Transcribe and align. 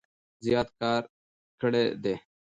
زيات 0.45 0.69
کار 0.81 1.01
کړي 1.61 1.83
دی 2.03 2.15